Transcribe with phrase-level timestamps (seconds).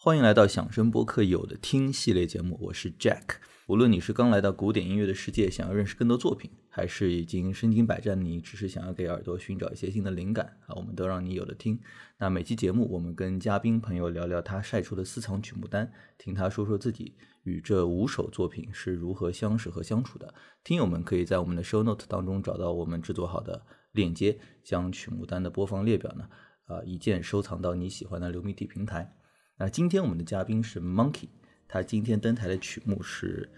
[0.00, 3.38] 欢迎来到响声播客有的听系列节目，我是 Jack。
[3.66, 11.80] 无论你是刚来到古典音乐的世界，想要认识更多作品，还是已经身经百战的，你只是想要给耳朵寻找一些新的灵感啊，我们都让你有的听。
[12.16, 20.32] 那每期节目，我们跟嘉宾朋友聊聊他晒出的私藏曲目单，听他说说自己与这五首作品是如何相识和相处的。
[20.62, 26.28] 听友们可以在我们的 Show Note 当中找到我们制作好的链接，将曲目单的播放列表呢，
[26.66, 29.12] 啊，一键收藏到你喜欢的流媒体平台。
[29.60, 31.28] 那今天我们的嘉宾是 Monkey。
[31.66, 33.50] 他今天登台的曲目是，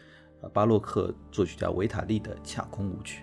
[0.50, 3.22] 巴洛克作曲家维塔利的《恰空舞曲》。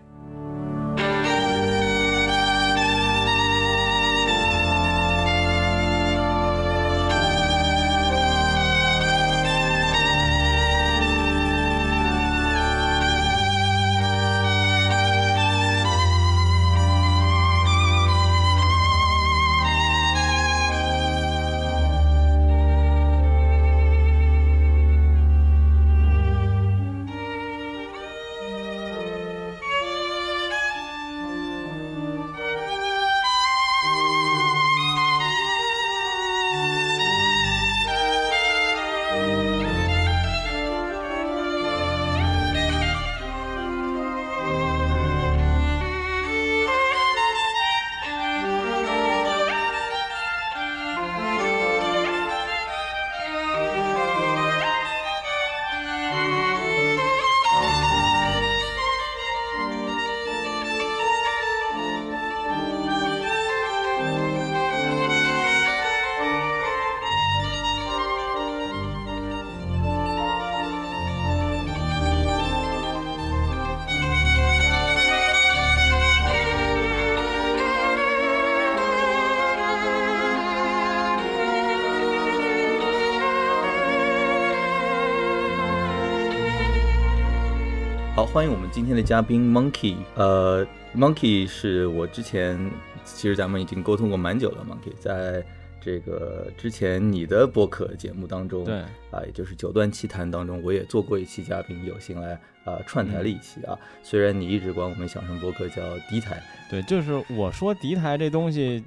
[88.34, 89.96] 欢迎我们今天的嘉宾 Monkey。
[90.14, 92.60] 呃，Monkey 是我之前，
[93.04, 94.64] 其实咱们已经沟通过蛮久了。
[94.70, 95.44] Monkey 在
[95.82, 98.76] 这个之前你的播客节目当中，对
[99.10, 102.34] 啊，也就是九段奇谈当中，我也做过一期嘉宾，有幸来
[102.64, 103.76] 啊串台了一期啊。
[104.04, 108.84] 虽然你一直管我们小声播客叫敌台，对，就是我说敌台这东西。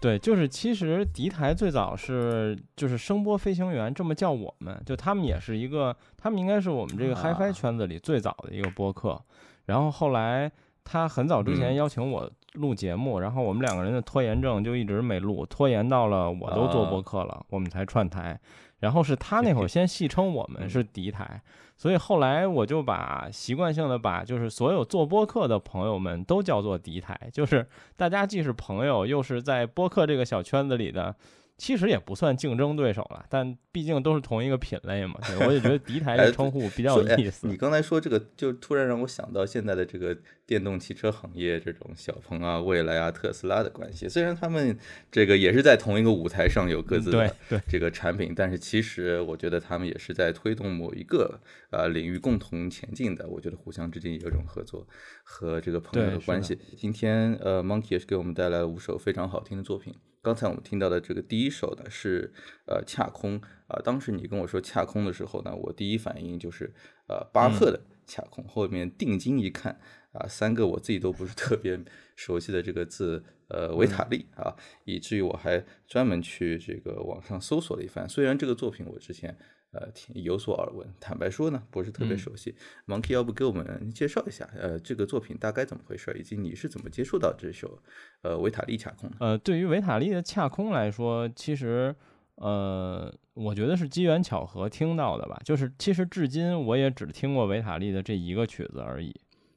[0.00, 9.20] 对，就是其实敌台最早是就是声波飞行员这么叫我们，就他们也是一个，他们应该是我们这个 HiFi 圈子里最早的一个播客。
[9.66, 10.50] 然后后来
[10.84, 18.38] 他很早之前邀请我录节目，然后我们两个人的拖延症就一直没录，拖延到了我都做播客了，我们才串台。
[18.78, 21.42] 然后是他那会儿 先戏称我们是敌台。
[21.78, 27.66] 所以后来我就把习惯性的把就是所有做播客的朋友们都叫做敌台，就是
[27.96, 31.14] 大家既是朋友，又是在播客这个小圈子里的。
[31.58, 35.14] 其实也不算竞争对手了，但毕竟都是同一个品类嘛。
[35.44, 37.48] 我也觉得敌台这称呼比较有意思。
[37.48, 40.16] 你刚才说这个，就突然让我想到现在的这个
[40.46, 44.08] 电动汽车行业，这种小鹏啊、蔚来啊、特斯拉的关系。
[44.08, 44.78] 虽然他们
[45.10, 47.34] 这个也是在同一个舞台上有各自的
[47.66, 53.26] 这个产品，但是其实我觉得他们也是在推动某一个呃领域共同前进的。
[53.28, 54.86] 我觉得互相之间也有种合作
[55.24, 56.56] 和这个朋友的关系。
[56.76, 59.92] 今天呃，Monkey 也是给我们带来了五首非常好听的作品。
[60.28, 62.30] 刚才我们听到的这个第一首呢是
[62.66, 63.40] 呃恰空。
[63.66, 66.70] 啊，当时你跟我说恰空的时候呢，我第一反应就是
[67.06, 69.80] 呃巴赫的恰空，后面定睛一看
[70.12, 71.80] 啊，三个我自己都不是特别
[72.14, 79.34] 熟悉的这个字呃维塔利啊，以至于我还专门去这个网上搜索了一番，虽然这个作品我之前。
[79.72, 80.88] 呃，有所耳闻。
[80.98, 82.54] 坦白说呢，不是特别熟悉。
[82.86, 87.78] Monkey，要不给我们介绍一下，呃，这个作品大概怎么回事，以及你是怎么接触到这首
[88.22, 89.16] 呃维塔利恰空的？
[89.20, 91.94] 呃，对于维塔利的恰空来说，其实
[92.36, 95.38] 呃，我觉得是机缘巧合听到的吧。
[95.44, 99.14] 就是其实至今我也只听过维塔利的这一个曲子而已，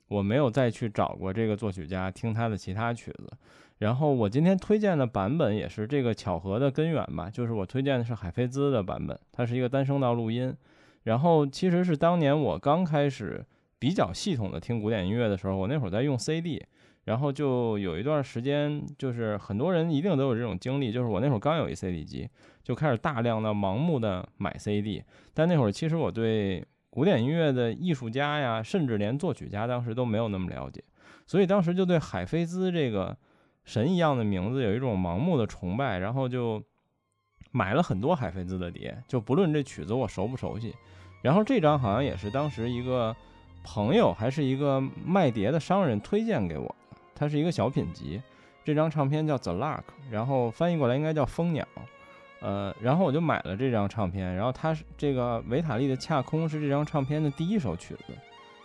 [0.07, 3.31] 我没有再去找过这个作曲家听他的其他曲子。
[3.81, 10.55] 然后我今天推荐的版本也是这个巧合的根源吧，就是我推荐的是海菲兹的版本，它是一个单声道录音。
[11.05, 13.43] 然后其实是当年我刚开始
[13.79, 16.63] 比较系统的听古典音乐的时候，我那会儿在用 CD，
[17.05, 22.29] 然后就有一段时间，就是很多人一定都有这种经历，就是我那会儿刚有一 CD 机，
[22.63, 25.03] 就开始大量的盲目的买 CD。
[25.33, 30.83] 但那会儿其实我对古典音乐的艺术家呀，甚至连作曲家当时都没有那么了解，
[31.25, 33.17] 所以当时就对海菲兹这个。
[33.63, 36.61] 神一样的名字，有一种盲目的崇拜，然后就
[37.51, 40.75] 买了很多海菲兹的碟，就不论这曲子我熟不熟悉。
[41.21, 43.15] 然后这张好像也是当时一个
[43.63, 48.21] 朋友还是一个卖碟的商人推荐给我的，它是一个小品集。
[48.63, 49.77] 这张唱片叫《The Lark》，
[50.11, 51.67] 然后翻译过来应该叫《蜂鸟》。
[52.41, 58.13] 呃，然后我就买了这张唱片，然后它是这个维塔利的《恰空》是这张唱片的第一首曲子。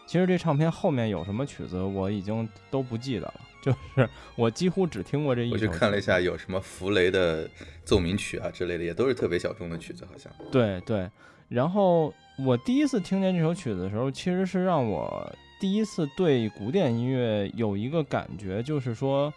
[0.07, 5.55] 其实这唱片后面有什么曲子，我已经都不记得了，就是我几乎只听过这一首。
[5.55, 7.49] 我去看了一下，有什么弗雷的
[7.85, 10.33] 奏鸣曲啊之类的，也都是特别小众的曲子，好像。
[10.51, 11.11] 对对，
[11.49, 15.31] 然后我第一次听见这首曲子的时候，其实是让我
[15.61, 19.33] 第一次对古典音乐有一个感觉，就是说。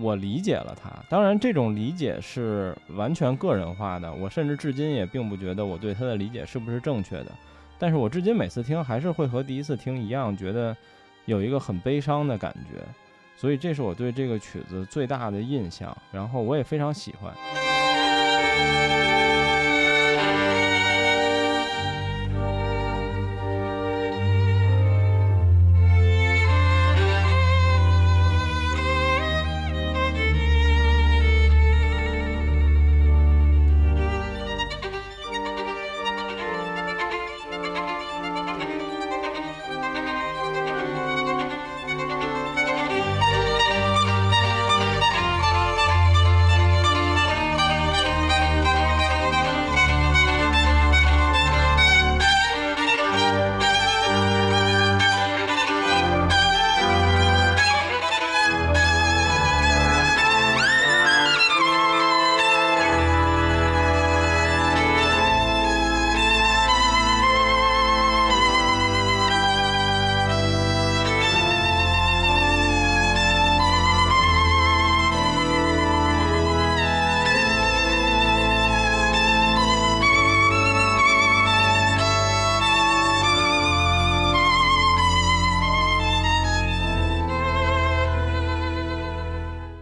[0.00, 7.32] 我理解了它，当然这种理解是完全个人化的，我甚至至今也并不觉得我对他的理解是不是正确的。
[7.80, 10.76] 但是我至今每次听还是会和第一次听一样，觉得
[11.24, 12.84] 有一个很悲伤的感觉，
[13.36, 17.32] 所以这是我对这个曲子最大的印象，然后我也非常喜欢。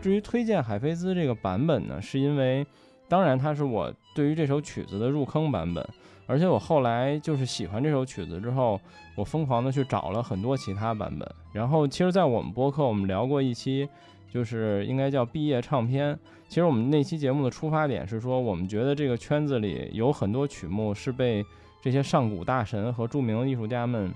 [0.00, 2.64] 至于推荐海菲兹这个版本呢，是因为，
[3.08, 5.86] 当然它是我对于这首曲子的入坑版本，
[6.26, 8.80] 而且我后来就是喜欢这首曲子之后，
[9.16, 11.28] 我疯狂的去找了很多其他版本。
[11.52, 13.88] 然后，其实，在我们播客我们聊过一期，
[14.32, 16.16] 就是应该叫毕业唱片。
[16.48, 21.44] 其实我们那期节目的出发点是说，我们觉得这个圈子里有很多曲目是被
[21.82, 24.14] 这些上古大神和著名的艺术家们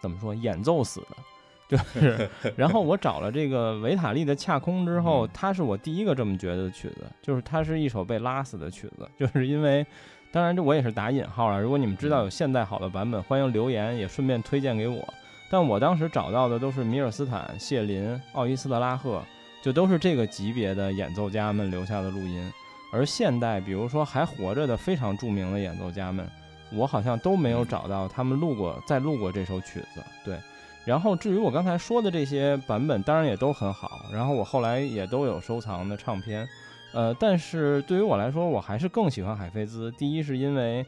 [0.00, 1.08] 怎么说演奏死的。
[1.72, 9.86] 就是，然后 我找了这个维塔利的《恰空》之后，它是我第一个这么觉得的曲子，就是它是一首被拉死的曲子，就是因为，
[10.30, 11.58] 当然这我也是打引号了。
[11.58, 15.02] 如果你们知道有现代好的版本，欢迎留言，也顺便推荐给我。
[15.50, 19.22] 但我当时找到的都是米尔斯坦、谢林、奥伊斯特拉赫，
[19.62, 22.52] 就都是这个级别的演奏家们留下的录音。
[22.92, 26.28] 而现代，比如说还活着的非常著名的演奏家们，
[26.70, 30.02] 我好像都没有找到他们录过再录过这首曲子。
[30.22, 30.36] 对。
[30.84, 34.06] 然后至于我刚才说的这些版本，当然也都很好。
[34.12, 36.48] 然后我后来也都有收藏的唱片，
[36.92, 39.92] 呃，但是对于我来说，我还是更喜欢海飞兹。
[39.92, 40.84] 第一是因为，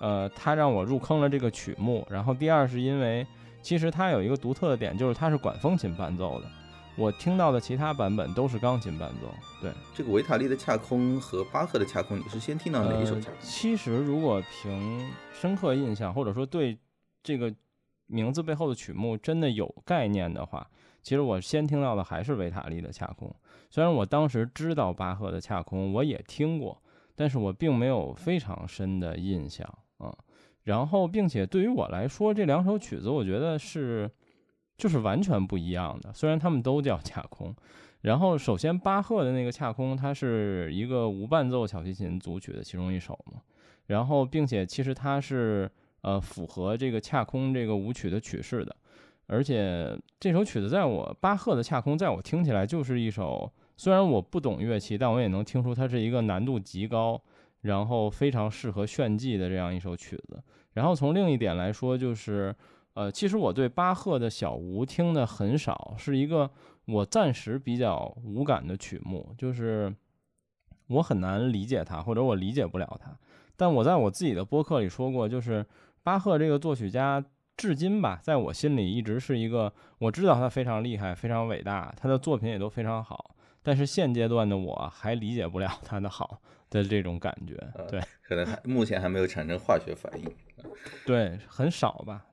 [0.00, 2.04] 呃，它让我入坑了这个曲目。
[2.10, 3.24] 然后第二是因为，
[3.62, 6.46] 其实它有一个独特的点，就是它是管风琴伴奏的。
[6.96, 9.28] 我听到的其他版本都是钢琴伴奏。
[9.62, 13.38] 对，这个维塔利的恰空和巴赫的恰空，你是先听到哪一首恰空？
[13.40, 16.76] 其实如果凭深刻印象，或者说对
[17.22, 17.54] 这个。
[18.06, 20.68] 名字背后的曲目真的有概念的话，
[21.02, 23.34] 其实我先听到的还是维塔利的恰空。
[23.70, 26.80] 虽然我当时知道巴赫的恰空，我也听过，
[27.14, 29.66] 但是我并没有非常深的印象
[29.98, 30.16] 啊。
[30.62, 34.10] 然后，并且对于我来说，这两首曲子我觉得是
[34.76, 36.12] 就是完全不一样的。
[36.12, 37.54] 虽然他们都叫恰空，
[38.02, 43.40] 然后首先巴赫的那个恰空，它是一个无伴奏小提琴组曲的其中一首嘛。
[43.86, 45.70] 然后，并且其实它是。
[46.06, 48.76] 呃，符合这个恰空这个舞曲的曲式的，
[49.26, 57.20] 而且这首曲子在我巴赫的恰空，在我听起来就是一首，虽然我不懂乐器，但我也能听出它是一个难度极高，
[57.62, 60.40] 然后非常适合炫技的这样一首曲子。
[60.74, 62.54] 然后从另一点来说，就是
[62.94, 66.48] 呃，其实我对巴赫的小无听的很少，是一个
[66.84, 69.92] 我暂时比较无感的曲目，就是
[70.86, 73.10] 我很难理解它，或者我理解不了它。
[73.56, 75.66] 但我在我自己的播客里说过，就是。
[76.06, 77.20] 巴赫这个作曲家，
[77.56, 87.56] 至今吧，在我心里一直是一个，我知道他非常厉害，非常伟大，他的作品也都非常好，但是现阶段的我还理解不了他的好的这种感觉，
[87.90, 90.32] 对，可能还目前还没有产生化学反应，
[91.04, 92.24] 对，很少吧。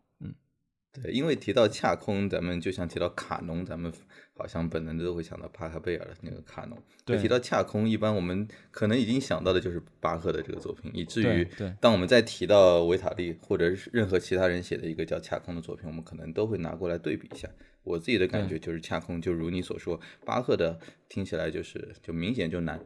[0.94, 3.92] 对，因为提到恰空，咱们就像提到卡农，咱们
[4.38, 6.78] 好像本能的都会想到帕克贝尔的那个卡农。
[7.04, 17.50] 对，提到恰空，一般我们可能已经想到的就是巴赫的这个作品，以至于对，当我们在提到维塔利或者是任何其他人写的一个叫恰空的作品，我们可能都会拿过来对比一下。
[17.84, 22.80] 我自己的感觉就是恰空，就如你所说，巴赫的听起来就是就明显就难。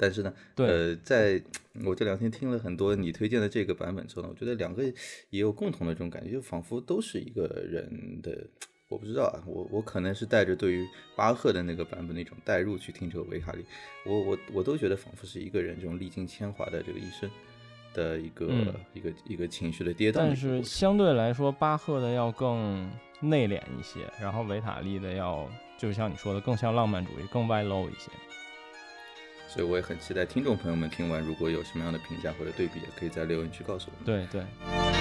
[0.00, 1.42] 但是呢，呃，在
[1.84, 4.82] 我这两天听了很多你推荐的这个版本之后呢，我觉得两个
[5.28, 8.46] 也有共同的这种感觉，就仿佛都是一个人的，
[8.88, 13.62] 我不知道啊，我我可能是带着对于巴赫的那个版本那种代入去听这个维卡利，
[14.06, 17.30] 我我我都觉得仿佛是一个人这种历经铅华的这个一生
[17.92, 18.46] 的一个
[18.94, 20.14] 一个一个情绪的跌宕。
[20.16, 22.90] 但是相对来说，巴赫的要更
[23.20, 28.10] 内敛一些，然后维塔利的要就像你说的更像浪漫主义，更外露一些。
[29.52, 34.28] 所以我也很期待听众朋友们听完，如果有什么样的评价或者对比，也可以在留言区告诉我们。
[34.30, 34.99] 对对。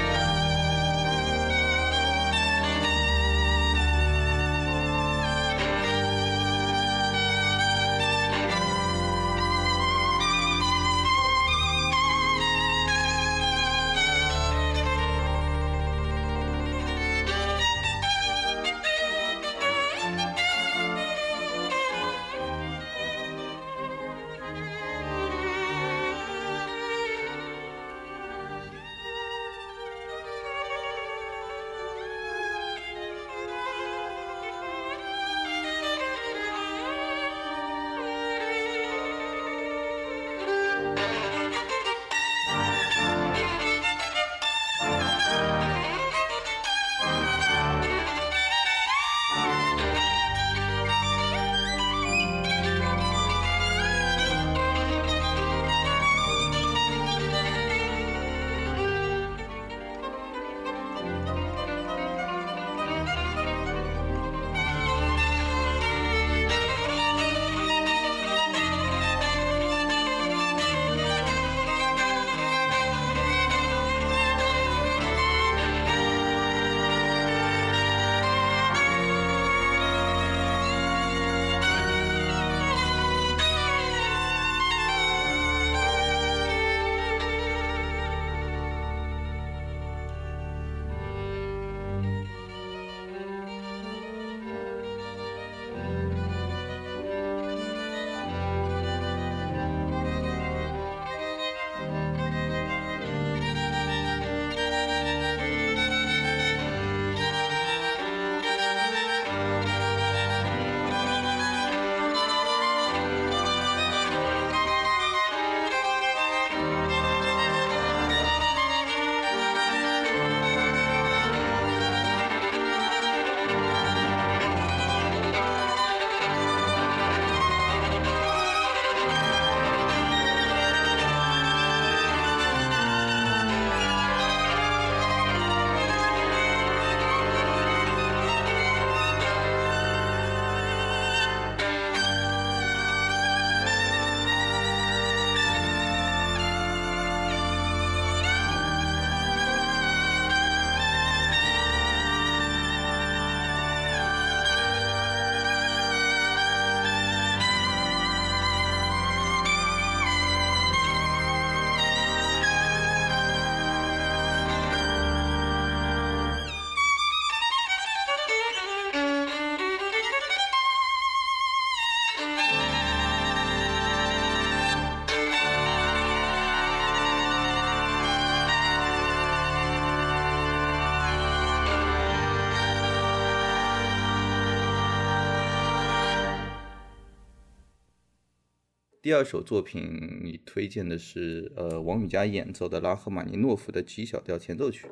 [189.09, 194.85] 第二首作品，你推荐的是呃王羽佳演奏的拉赫玛尼诺夫的 G 小调前奏曲。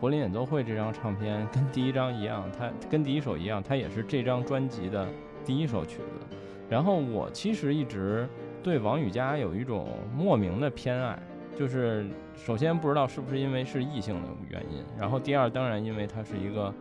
[0.00, 5.06] 柏林演奏会这张唱片跟第一张一样，它跟第一首一样，它也是这张专辑的
[5.44, 6.36] 第一首曲子。
[6.68, 8.28] 然后我其实一直
[8.62, 11.18] 对王羽佳有一种莫名的偏爱，
[11.56, 16.74] 就是首先不知道是不是因为是异性的原因，然后第二当然因为他是一个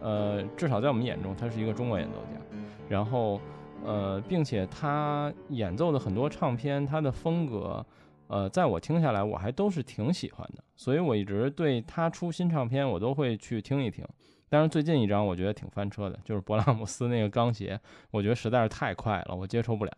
[0.00, 2.58] 呃，至少在我们眼中，他是一个中国演奏家。
[2.88, 3.38] 然后，
[3.84, 7.84] 呃，并且他演奏的很多唱片，他的风格，
[8.28, 10.62] 呃，在我听下来，我还都是挺喜欢的。
[10.76, 14.06] 所以我一直对他出新唱片，我都会去听一听。
[14.50, 17.78] 但是最近一张我觉得挺翻车的，就是勃拉姆斯那个钢协，
[18.10, 19.92] 我觉得实在是太快了，我接受不了。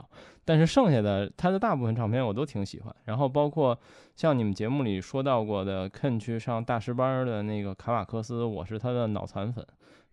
[0.45, 3.79] 但是剩下的他的大部分唱片我都挺喜欢，然后包括
[4.17, 9.65] 像你们节目里说到过的肯去上大师班的那个卡瓦克斯，我是他的脑残粉。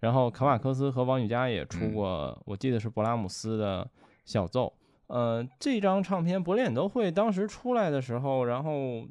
[0.02, 3.90] 然后卡瓦克斯和王羽佳也出过，我记得是勃拉姆斯的
[4.24, 4.72] 小奏。
[5.08, 9.08] 呃，这张唱片柏林演奏会当时出来的时候，然后。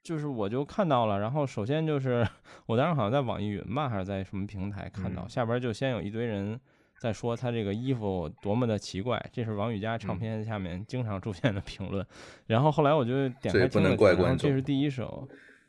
[0.00, 2.26] 就是我就看到了，然后首先就是
[2.64, 6.58] 我当时好像在网易云吧，还是在什么平台看到，下边就先有一堆人
[6.98, 12.06] 在说他这个衣服多么的奇怪，这是王羽佳唱片下面经常出现的评论。
[12.46, 15.28] 然后后来我就点开听了，然后这是第一首，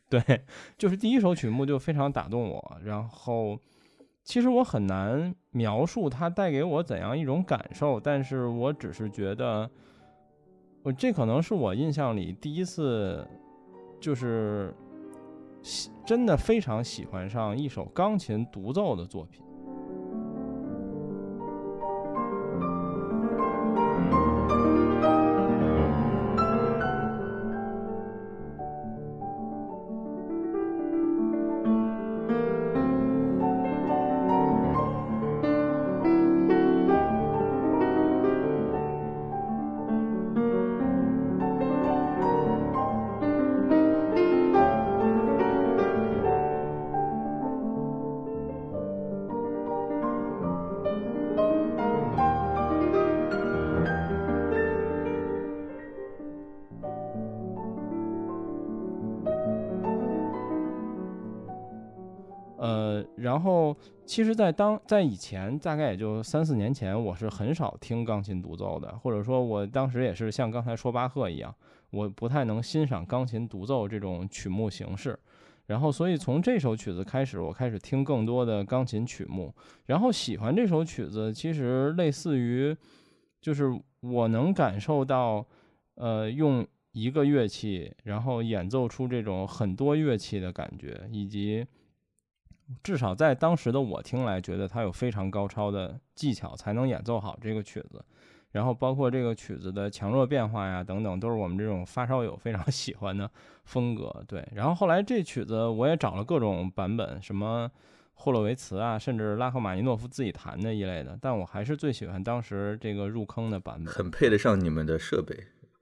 [0.09, 0.21] 对，
[0.77, 2.77] 就是第一首曲目就非常打动我。
[2.85, 3.59] 然后
[4.29, 9.67] 其实我很难描述它带给我怎样一种感受，但是我只是觉得，
[10.83, 13.27] 我这可能是我印象里第一次。
[13.99, 14.73] 就是
[15.61, 19.43] 喜，真的非常喜欢上一首钢琴独奏的作品。
[64.09, 71.53] 其实，在当在以前，大概也就三四年前，我是很少听钢琴独奏的，或者说，我当时也是像刚才说巴赫一样，
[71.91, 75.15] 我不太能欣赏钢琴独奏这种曲目形式。
[75.67, 79.53] 然后，所以从这首曲子开始，我开始听更多的钢琴曲目。
[79.85, 82.75] 然后，喜欢这首曲子，其实类似于，
[83.39, 85.45] 就是我能感受到，
[85.93, 91.63] 呃，用一个乐器，然后演奏出这种很多乐器的感觉，以及。
[92.83, 98.03] 至少在当时的我听来，觉得他有非常高超的技巧，才能演奏好这个曲子。
[98.51, 103.29] 然后包括这个曲子的强弱变化呀，等等，都是我们这种发烧友非常 喜欢的
[103.65, 104.23] 风格。
[104.27, 107.69] 对，然后后来这曲子我也找了各种版本，什么
[108.15, 115.37] 霍洛维茨啊，甚至拉赫玛尼诺夫自己弹的一类的，但我还是最喜欢当时这个入坑的版本，很配得上你们的设备。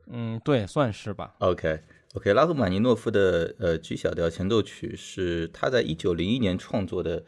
[0.08, 1.36] 嗯，对，算是吧。
[1.40, 1.80] OK。
[2.14, 7.24] OK，拉赫玛尼诺夫的呃 G 小调前奏曲是他在一九零一年创作的，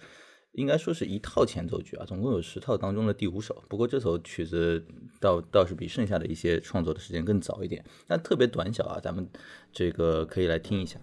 [0.54, 3.64] 应该说是一套前奏曲啊，总共有十套当中的第五首。
[3.68, 4.84] 不过这首曲子
[5.20, 9.30] 倒倒是比剩下的一些创作的时间更早一点，但特别短小啊，咱们
[9.72, 11.00] 这个可以来听一下。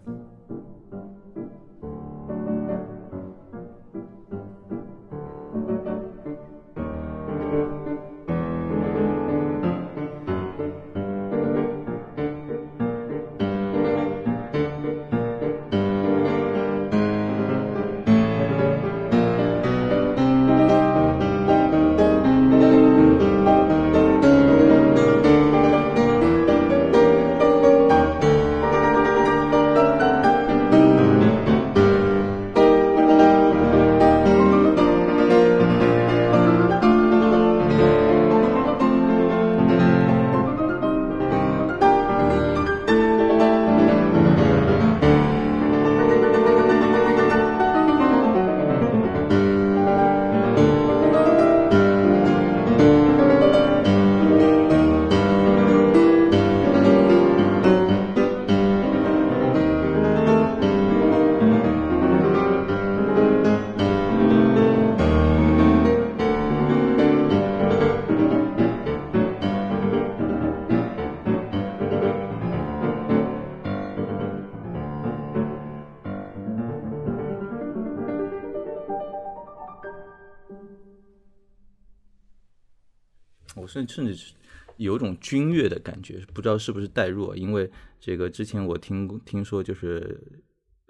[83.86, 84.34] 甚甚至是
[84.76, 87.34] 有种军乐的感觉，不知道是不是代入。
[87.34, 90.42] 因为这个之前我听听说，就是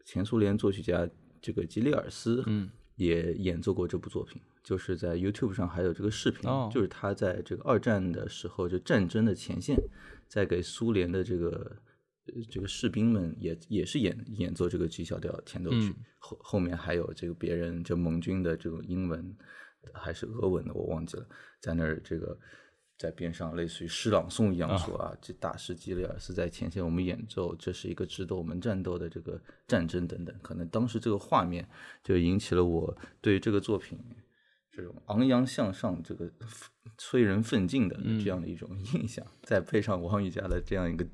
[0.04, 1.08] 前苏联作曲家
[1.40, 9.76] 这个吉利尔斯，嗯，也演奏过这部作品，就是在 YouTube 上还有这个视频，就是他在这个二战的时候，就战争的前线，
[10.26, 11.76] 在给苏联的这个
[12.50, 19.36] 这个士兵们也也是演演奏这个 G 小调前奏曲，后后面还有这个别人就盟军的这种英文
[19.94, 21.26] 还是俄文的我忘记了，
[21.60, 22.36] 在那儿这个
[22.98, 31.68] 在边上类似于诗朗诵一样说啊，这大师基里尔斯在前线我们演奏，这是一个值得我们战斗的这个战争等等，可能当时这个画面
[32.02, 33.98] 就引起了我对这个作品
[34.70, 36.30] 这种昂扬向上、这个
[36.98, 41.06] 催人奋进的这样的一种印象，再配上王羽佳的这样一个。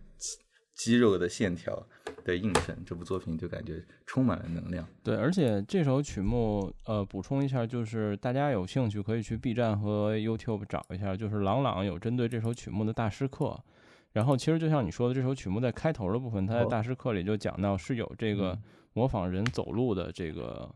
[0.83, 1.81] 肌肉的线条
[2.25, 4.85] 的映衬，这部作品就感觉充满了能量。
[5.05, 13.57] 对，而且这首曲目，呃，补充一下，就是大家有兴趣可以去 B 站和 YouTube 找一下，就是郎朗有针对这首曲目的大师课。
[14.11, 18.59] 然后，其实就像你说的，这首曲目在开头的部分，他在大师课里就讲到是有这个
[18.93, 20.69] 模仿人走路的这个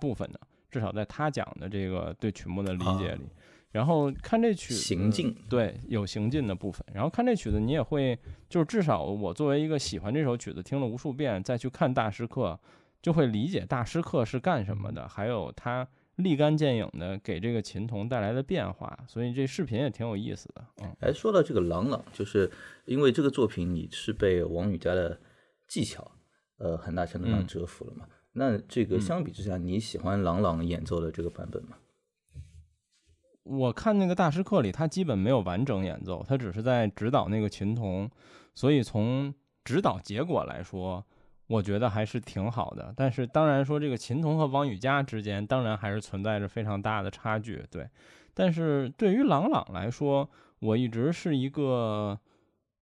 [0.00, 0.38] 部分的，
[0.70, 3.28] 至少在他讲的这个对曲目的理解里。
[3.72, 6.86] 然后看这曲行进，对，有行进的部分。
[6.92, 8.16] 然后看这曲子，你也会，
[8.48, 12.60] 就是至少我作为一个喜欢这首曲子，听了无数遍，再去看大师课，
[13.00, 18.98] 就会理解大师课是干什么的，还有他立竿见影的给这个琴童带来的变化。
[19.08, 20.66] 所以这视频也挺有意思的。
[20.82, 22.50] 嗯，哎，说到这个朗朗，就是
[22.84, 25.18] 因为这个作品你是被王羽佳的
[25.66, 26.12] 技巧，
[26.58, 28.06] 呃，很大程度上折服了嘛？
[28.34, 31.78] 那这个相比之下，你喜欢朗朗演奏的这个版本吗？
[33.44, 38.08] 我看那个大师课里，他基本没有完整演奏，他只是在指导那个琴童，
[38.54, 41.04] 所以从指导结果来说，
[41.48, 42.94] 我觉得还是挺好的。
[42.96, 47.64] 但是当然说，这个琴童和王羽佳之间，当然还是存在着非常大的差距。
[47.68, 47.88] 对，
[48.32, 52.16] 但是对于朗朗来说，我一直是一个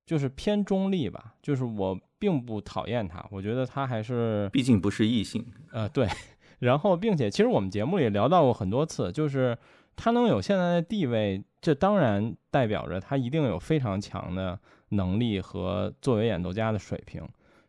[0.04, 5.42] 就是偏中立吧，就是我并不讨厌他，我觉得他还是毕竟不是异性。
[5.72, 6.06] 呃，对。
[6.60, 9.56] 然后，并且其实我们节目里聊到过很多次，就是。
[10.02, 14.58] 他能有现在的地位，这当然代表着他一定有非常强的
[14.88, 17.22] 能力和作为演奏家的水平。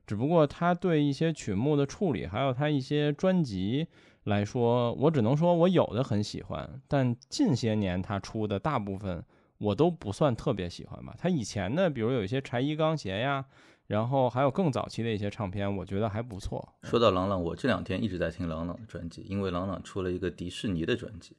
[0.08, 3.86] 只不过他对一些曲目的处理，还有他一些专辑
[4.24, 9.22] 来说，我只能说我有的很喜欢，但近些年他出的大部分
[9.58, 11.14] 我都不算特别喜欢吧。
[11.18, 13.46] 他以前的，比如有一些柴衣钢鞋呀，
[13.88, 16.74] 然后还有更早期的一些唱片，我觉得还不错。
[16.84, 21.36] 说到郎朗，我这两天一直在听郎朗的专辑，因为郎朗出了一个迪士尼的专辑。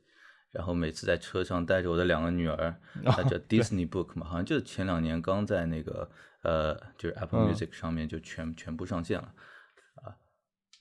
[0.53, 2.75] 然后每次在车上带着我的两个女儿，
[3.07, 6.09] 它叫 Disney Book 嘛，好像就是前两年刚在那个
[6.43, 9.33] 呃，就是 Apple Music 上面就全全部上线了，
[10.03, 10.15] 啊，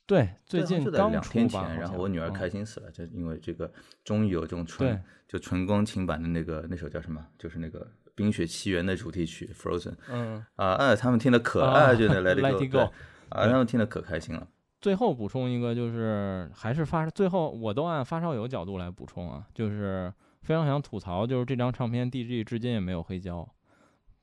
[0.06, 3.72] 对，最近就在两天前，然后我女儿开心死了，就因为这个
[4.04, 7.80] 终于有这种纯就纯钢琴版的那个那首叫什么，就是那个
[8.14, 10.46] 《冰雪奇缘》的主题曲 Frozen，嗯。
[10.56, 12.92] 啊，哎，他们听的可爱，就那 Let It Go，
[13.30, 14.46] 啊，他们听的 可开心了。
[14.82, 23.48] 最后补充一个，就是还是发最后我都按发烧友角度来补充啊，就是非常想吐槽，就是这张唱片 DG 至今也没有黑胶，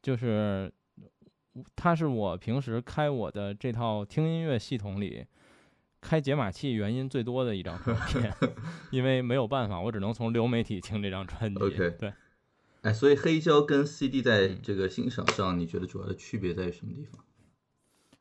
[0.02, 0.72] 就是
[1.76, 5.24] 它是我平时开我的这套听音乐系统里
[6.00, 8.34] 开解码器原因最多的一张唱片，
[8.90, 11.62] 因为没有办法，我只能从流媒体听这张专辑。
[11.62, 12.12] OK，对，
[12.82, 17.24] 哎，所以黑胶跟 CD 在这个欣赏上，你觉得主要的区别在于什么地方？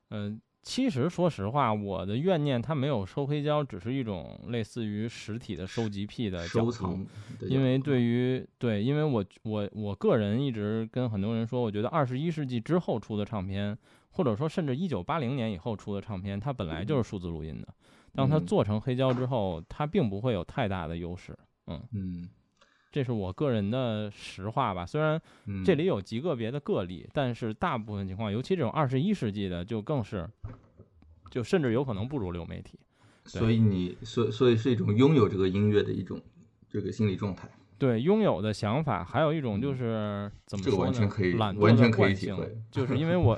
[0.10, 0.40] 嗯。
[0.68, 7.06] 其实，说实话，我的怨念它没有收黑胶，只是一种类似于实体的收集癖的收藏。
[7.48, 13.78] 因为对于对，因为我我我个人一直跟很多人说，我觉得二十一世纪之后出的唱片，
[14.10, 17.68] 或者说甚至一九八零年以后出的唱片，它本来就是数字录音的。
[18.14, 21.34] 当它做成黑胶之后，它并不会有太大的优势。
[21.68, 22.30] 嗯嗯，
[22.98, 24.86] 这是我个人的实话吧。
[24.86, 25.22] 虽然
[25.64, 30.28] 这里有极个别的个例，但是大部分情况，尤其这种二十一世纪的，就更是。
[31.30, 32.80] 就甚至有可能不如流媒体，
[33.26, 36.20] 所以你所所以是一种拥有这个音乐的一种
[36.70, 37.50] 这个心理状态。
[37.78, 40.80] 对，拥有的想法，还有一种就是怎么说呢？
[40.84, 42.34] 完全可以，懒惰的惯性，
[42.72, 43.38] 就是因为 我，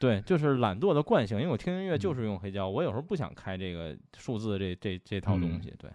[0.00, 5.88] 对，就是懒惰的惯性，因为我听音乐就是用黑胶，我有时候不想开这个数字这这这套东西，对。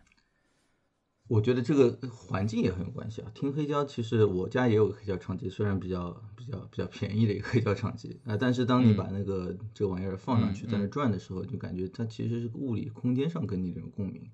[1.31, 3.31] 我觉得这个环境也很有关系啊。
[3.33, 14.29] 听黑胶，其实我家也有黑胶唱机，虽然比较比较比较便宜的一个黑胶唱机啊，但是当你把那个这个玩意儿放上去，在那转的时候，就感觉它其实是个物理空间上跟你这种共鸣，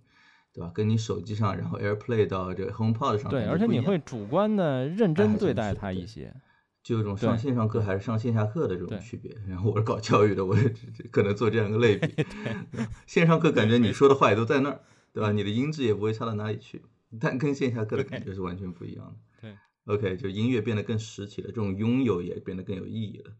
[0.51, 0.71] 对吧？
[0.73, 6.33] 跟你手机上，然后 AirPlay 到这个 HomePod 上，对，而且你会主观的认真对待它一些，
[6.81, 9.37] 就有种上线上课还是上线下课的这种区别。
[9.47, 10.73] 然后我是搞教育的，我也
[11.11, 12.25] 可能做这样一个类比。
[13.05, 14.79] 线上课感觉你说的话也都在那儿。
[15.17, 15.31] 对吧？
[15.31, 16.79] 你的音质也不会差到哪里去，
[17.19, 19.15] 但跟线下课的感觉是完全不一样的。
[19.41, 23.31] 对，OK，就音乐变得更实体了，这种拥有也变得更有意义了。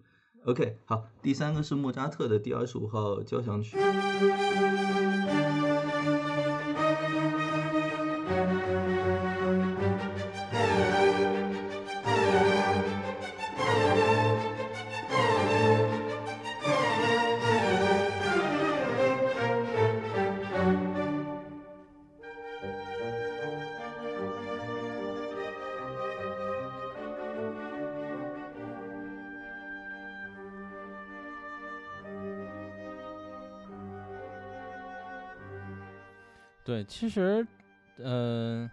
[0.45, 3.77] OK，好，第三个是莫扎特的第二十五号交响曲。
[36.87, 37.45] 其实，
[37.97, 38.69] 呃，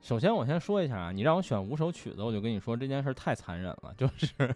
[0.00, 4.54] 首先我先说一下啊，你让我选五首曲子，我就跟你说这件事太残忍了，就是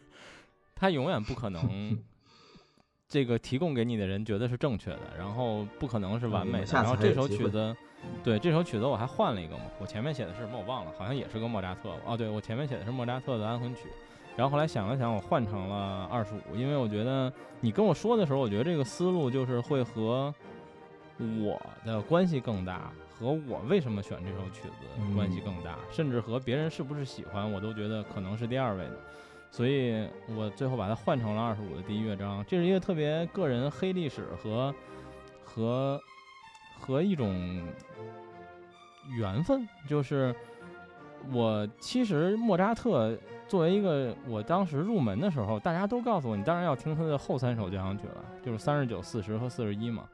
[0.75, 1.97] 他永远不可能
[3.07, 6.66] 这个提供给你的人觉得是正确的，然后不可能是完美的。
[6.73, 7.77] 然后这首曲子，
[8.25, 11.95] 对，这首曲子我还换了一个嘛，我前面写的是什么我忘了，好像也是个莫扎特。
[12.07, 13.83] 哦，对，我前面写的是莫扎特的安魂曲。
[14.37, 20.33] 然后后来想了想，我换成了二十五，因为我觉得你跟我说的时候，我觉得这个思路就是会和
[21.42, 28.96] 我的关系更大，和我为什么选这首曲子关系更大，甚至和别人是不是喜欢，我都觉得可能是第二位的。
[29.50, 32.44] 所以我最后把它换成了二十五的第一乐章。
[32.48, 34.74] 这是一个特别个人黑历史和
[35.44, 36.00] 和
[36.78, 37.66] 和一种
[39.18, 40.35] 缘分，就是
[41.33, 43.16] 我其实莫扎特。
[43.48, 50.04] 作为一个，我当时入门的时候，大家都告诉我，你当然要听他的后三首交响曲了，就是三十九、四十和四十一嘛。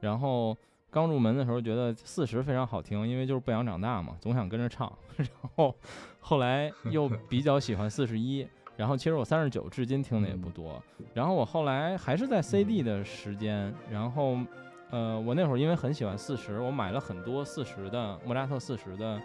[0.00, 0.56] 然后
[0.90, 4.92] 刚入门的时候觉得四十非常好听，因为就是不想长大嘛，总想跟着唱。
[5.16, 5.74] 然后
[6.20, 10.82] 后来又比较喜欢四十一，然后其实我三十九至今听的也不多。
[11.14, 14.38] 然后我后来还是在 CD 的时间，然后
[14.90, 19.20] 呃，我那会儿因为很喜欢四十，我买了很多四十的莫扎特四十的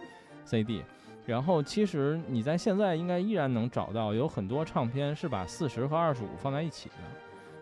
[0.45, 0.81] CD。
[1.25, 6.95] 然后其实你在现在应该依然能找到有很多唱片是把四十和二十五放在一起的，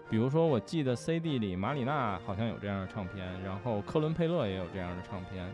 [0.10, 5.48] 比如说我记得 CD 里马里纳好像有这样的唱片，然后科伦佩勒也有这样的唱片，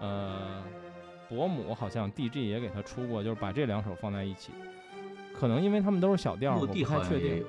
[0.00, 0.62] 呃，
[1.28, 4.52] 伯姆好像 DG 也给他出过，就是把这两首放在一起，
[5.34, 7.44] 可能因为他们都是小调，我不太确定。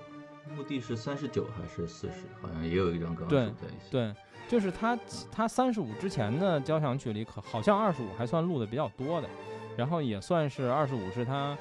[0.56, 2.26] 目的是三十九还是四十？
[2.42, 3.26] 好像也有一张歌。
[3.30, 3.52] 对
[3.92, 4.12] 对，
[4.48, 4.98] 就是他
[5.32, 9.30] 他三十五之前的交响曲里，可好像二十五还算录的比较多的。
[9.78, 11.56] 然后也算是二十五是他，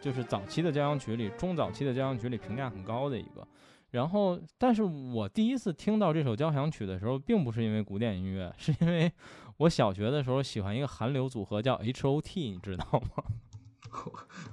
[0.00, 3.46] 就是早期的交响曲里，中早期的交响曲里评价很高的一个。
[3.90, 9.10] 然后，但是我第一次听到这首交响曲的时候，并不是因为古典音乐， 是因为
[9.58, 13.24] 我小学的时候喜欢一个韩流组合叫 H.O.T，你知道吗？
[14.04, 14.12] 我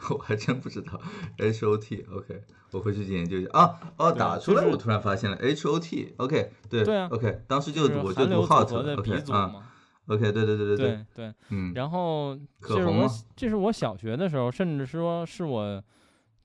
[0.16, 1.00] 我还真不知道
[1.38, 3.94] H.O.T，OK，我回去研究一下啊。
[3.98, 9.64] 哦，打出来，我突然发现了 H.O.T，OK，对对啊，OK，当时就我就读 Hot 的鼻祖嘛。
[10.08, 15.84] OK，对对对对对对，嗯，然后这是我这是我小学的时候，甚至说是我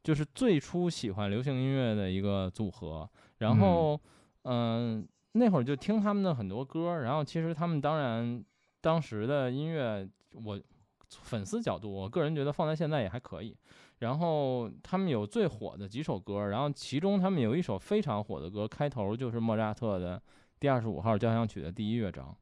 [0.02, 3.08] 就是最初喜欢流行音乐的一个组合。
[3.38, 4.00] 然后，
[4.42, 7.02] 嗯，那会儿就听他们的很多歌。
[7.02, 8.44] 然后，其实他们当然
[8.80, 10.60] 当时的音乐，我
[11.08, 13.56] 粉丝角度，我个人觉得放在现在也还可以。
[13.98, 20.22] 然后他们有最火的几首歌，然后其中他们有一首非常火的歌，开头就是莫扎特的
[20.58, 22.34] 第二十五号交响曲的第一乐章。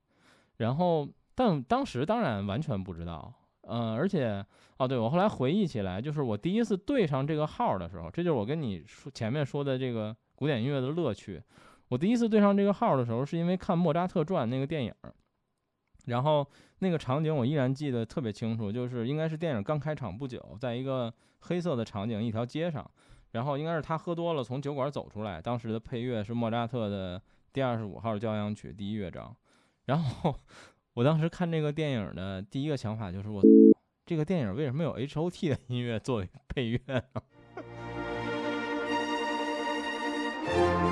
[0.58, 3.32] 然后，但当时当然完全不知道，
[3.68, 4.44] 嗯，而且，
[4.78, 11.42] 哦，对我后来回忆起来，就是我第一次对上这个号的时候，这就是我跟你说前面说的这个古典音乐的乐趣。
[11.88, 14.92] 我第一次对上这个号的时候，是因为看《莫扎特传》那个电影，
[16.06, 16.46] 然后
[16.80, 22.90] 那个场景我依然记得特别清楚，就是应该是电影刚开场不久，在一个黑色的场景，一条街上，
[23.32, 27.20] 然后应该是他喝多了从酒馆走出来，当时的配乐是莫扎特的
[27.52, 29.34] 第二十五号交响曲第一乐章。
[29.86, 30.34] 然后，
[30.98, 33.40] 我当时看这个电影的第一个想法就是，我
[34.04, 37.00] 这个电影为什么有 H O T 的音乐作为配乐呢？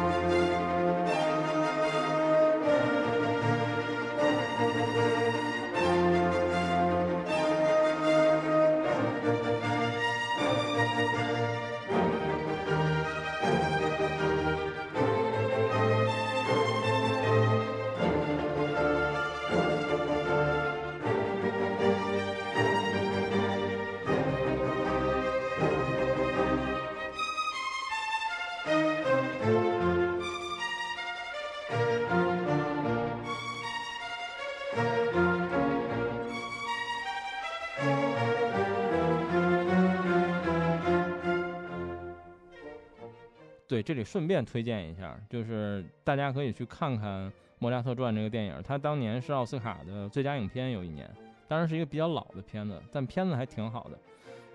[43.76, 51.06] 对，这里顺便推荐一下，就是大家可以去看看《莫扎特传》这个电影，它当年是奥斯卡的最佳影片，有一年，
[51.46, 53.98] 当然是一个比较老的片子，但片子还挺好的。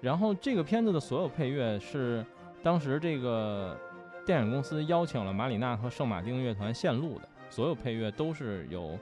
[0.01, 2.25] 然后这个片子的所有配乐是
[2.63, 3.77] 当时这个
[4.25, 8.97] 电影公司邀请了马里纳和圣马丁乐团现录的，所有配乐都是由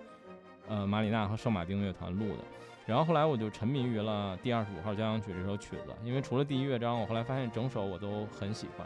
[0.68, 2.44] 呃马里纳和圣马丁乐团录的。
[2.86, 8.86] 然后后来我就沉迷于了第二十五号交响曲这首曲子，因为除了第一乐章，我后来发现整首我都很喜欢。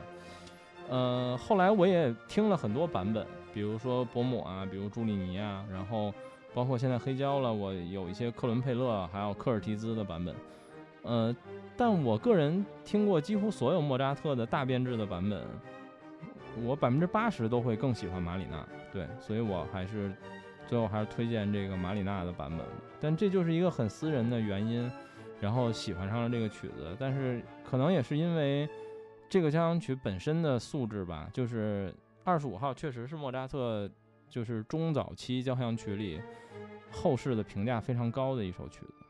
[0.90, 6.14] 呃，后来我也听了很多版本，比如说伯姆啊，比如朱利尼啊，然后
[6.54, 10.36] 包括现在黑胶了，我有一些克伦佩勒还有科尔提兹的版本。
[11.04, 11.36] 呃，
[11.76, 15.42] 但我个人听过几乎所有莫扎特的大编制的版本，
[16.64, 18.66] 我百分之八十都会更喜欢马里纳。
[18.92, 20.14] 对，所以我还是
[20.68, 22.66] 最后还是推荐这个马里纳的版本。
[23.02, 24.90] 但这就是一个很私人的原因，
[25.42, 26.96] 然后喜欢上了这个曲子。
[26.98, 28.70] 但是可能也是因为
[29.34, 31.92] 这个交响曲本身的素质吧，就是
[32.24, 33.90] 二十五号确实是莫扎特
[34.30, 36.22] 就是中早期交响曲里
[36.92, 39.03] 后世的评价非常高的一首曲子。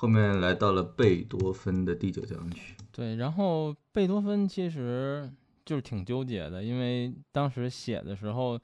[0.00, 2.76] 后面来到了贝多芬的第九交响曲。
[2.92, 5.28] 对，然后贝多芬其实
[5.64, 8.56] 就是挺纠结的，因为当时写的时候，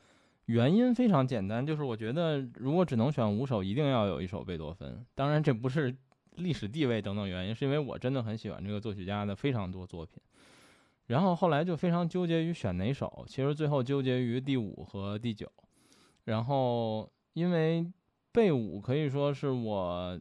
[0.46, 5.04] 原因非常简单，就是我觉得如果只能选五首，一定要有一首贝多芬。
[5.16, 5.92] 当然，这不是
[6.36, 10.22] 历史地位等等原因，是因为我真的很喜欢这个作曲家的非常多作品。
[11.08, 15.50] 然后后来就非常纠结于选哪首，其实最后纠结于第五和第九。
[16.26, 17.84] 然后因为
[18.30, 20.16] 贝五可以说是我。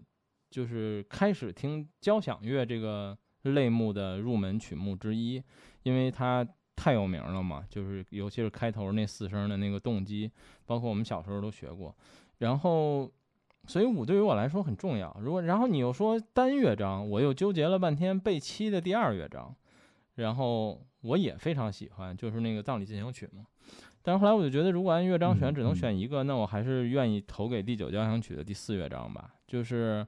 [0.54, 5.42] 就是开始听交响乐这个类目的入门曲目之一，
[5.82, 7.66] 因为它太有名了嘛。
[7.68, 10.32] 就是尤其是开头那四声的那个动机，
[10.68, 11.96] 包括我们小时候都学过。
[12.38, 13.12] 然后，
[13.66, 15.12] 所以五对于我来说很重要。
[15.20, 19.56] 如果然后你又说单乐章，我又纠结了半天贝七的第二乐章，
[20.18, 23.48] 然后我也非常喜欢，就是那个葬礼进行曲嘛。
[24.04, 30.06] 但是后来我就觉得，如果按乐章选，只能选一个，那我还是愿意投给第九交响曲的第四乐章吧，就是。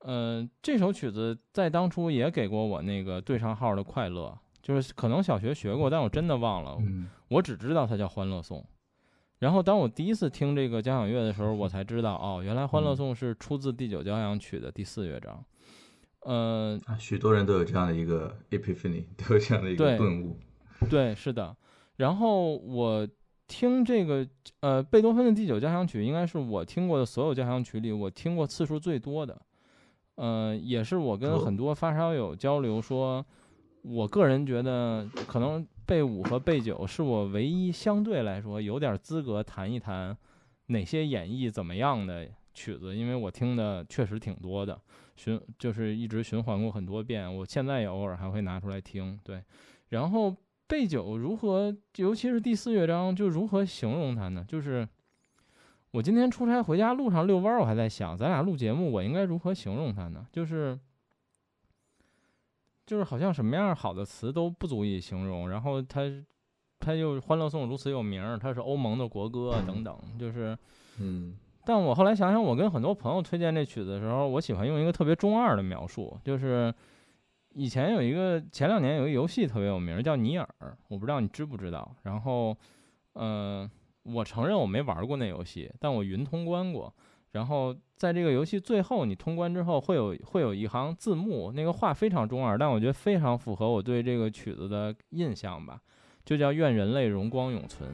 [0.00, 6.78] 嗯，这首曲子在当初也给过我那个对上号的快乐，就是可能小学学过，但我真的忘了。
[7.28, 8.58] 我只知道它叫《欢乐颂》。
[9.40, 15.44] 然后当我第一次听这个交响乐的时候，我才知道，哦，原来《欢乐颂》是出自第九交响曲的第四乐章。
[16.20, 20.38] 呃，许多人都有这样的一个 epiphany，都有这样的一个顿悟。
[20.90, 21.56] 对，是的。
[21.96, 23.08] 然后我
[23.46, 24.26] 听这个
[24.60, 29.40] 呃贝多芬的第九交响曲，应该是我听过的所有交响曲里，我听过次数最多的。
[30.20, 33.24] 呃，也是我跟很多发烧友交流说，
[33.80, 40.14] 我个人觉得可能贝五和贝九是我唯一相对来说有点资格谈一谈
[40.66, 44.78] 哪些演绎怎么样的曲子，因为我听的确实挺多的，
[45.16, 49.18] 循就是一直循环过很多遍，我现在也偶尔还会拿出来听。
[49.24, 49.42] 对，
[49.88, 50.36] 然后
[50.68, 54.44] 贝九如何，尤其是第四乐章，就如何形容它呢？
[54.46, 54.86] 就是
[55.92, 60.26] 我今天出差回家路上遛弯，我还在想，咱俩录节目，我应该如何形容它呢？
[60.32, 60.78] 就是。
[62.86, 66.00] 就是好像什么样好的词都不足以形容，然后它，
[66.80, 70.58] 它又《欢乐颂》如此有名，它是欧盟的国歌等等，就是，
[70.98, 71.38] 嗯。
[71.64, 76.74] 但我后来想想，我跟很多朋友推荐这曲子的时候，我喜欢用一个特别中二的描述，就是
[77.54, 80.48] 以前有一个前两年有一个游戏特别有名，叫《尼尔》，
[80.88, 81.94] 我不知道你知不知道。
[82.02, 82.56] 然后，
[83.12, 83.70] 呃，
[84.02, 86.92] 我承认我没玩过那游戏，但我云通关过。
[87.32, 95.80] 然后在这个游戏最后，你通关之后会有会有一行字幕，那个话非常中二，但我觉得非常符合我对这个曲子的印象吧，
[96.24, 97.88] 就叫“愿人类荣光永存”。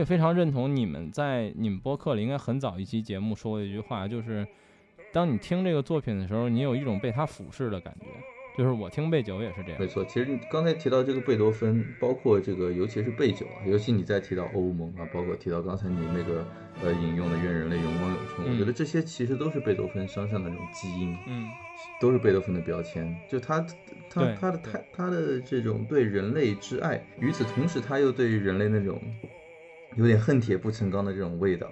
[0.00, 4.46] 也非常认同你们在你们播客里应该很早一期节目说过一句话，就是
[5.12, 8.06] 当你听这个作品的时候，你有一种被它俯视的感觉。
[8.58, 9.80] 就是我听贝九也是这样。
[9.80, 16.44] 没错，其实你刚才提到这个贝多芬，包括这个，尤其是贝九啊，尤其你再提到欧盟啊，包括提到刚才你那个
[16.82, 21.48] 呃引用的“愿人类荣光永存”，我觉得这些其实都是贝多芬身上的那种基因，嗯，
[22.00, 23.16] 都是贝多芬的标签。
[23.30, 23.64] 就他
[24.10, 29.00] 他他的他他的这种对人类之爱，与此同时他又对于人类那种。
[29.96, 31.70] 有点恨铁不成钢的这种味道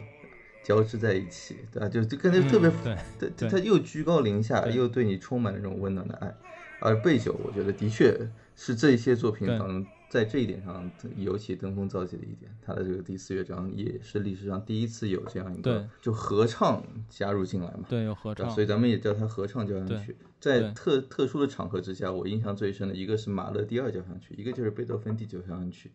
[0.65, 1.89] 交织在一起，对吧？
[1.89, 2.71] 就就跟那特别，
[3.19, 6.35] 对对，他又居高临下，又对你充满了这种温暖的爱。
[6.81, 8.17] 而贝九，我觉得的确
[8.55, 12.49] 是这些作品当中，在这一点上尤其登峰造极的一点。
[12.65, 17.85] 他的这个第四乐章也是历史上第一次有这样一个就合唱加入进来嘛？
[17.89, 20.17] 对，有合唱，所以咱们也叫它合唱交响曲。
[20.39, 25.91] 在特特殊的场合之下，我印象最深的一个是马勒第二交响曲，一个就是贝多芬第九交响曲，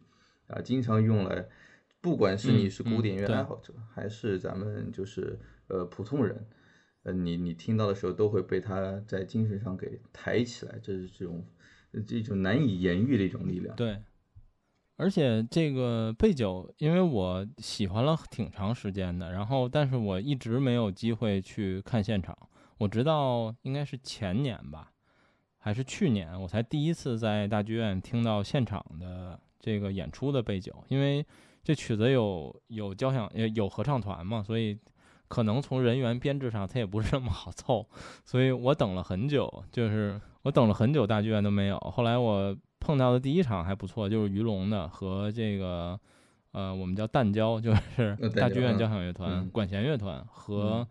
[0.48, 1.46] 啊，经常用来。
[2.04, 6.46] 不管是你是古典乐爱好者，还是咱们就是呃普通人，
[7.04, 11.48] 呃，你你听到的时候都会被他在精神上给抬起来，这是这种
[12.06, 13.74] 这种难以言喻的一种力量。
[13.78, 14.04] 对，
[14.98, 22.38] 而且这个贝九，因为我喜欢了挺长时间的，然后但是我一直没有机会去看现场，
[22.80, 24.92] 我直到应该是前年吧，
[25.58, 31.26] 还是去年，我才第一次在大剧院听到现场的这个演出的贝九，因为。
[31.64, 34.78] 这曲子有有交响有有合唱团嘛，所以
[35.30, 37.88] 可能从人员编制上它也不是那么好凑，
[38.26, 41.80] 所以我等了很久，就是我等了很久，大剧院都没有。
[41.80, 45.98] 后来我碰到的第一场还不错，就是于龙的和这个
[46.52, 50.86] 呃我们叫淡交，就是大剧院交响乐团管弦乐团和